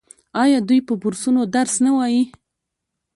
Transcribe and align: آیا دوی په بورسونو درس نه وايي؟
آیا 0.43 0.59
دوی 0.67 0.79
په 0.87 0.93
بورسونو 1.01 1.41
درس 1.55 1.73
نه 1.85 1.91
وايي؟ 1.97 2.23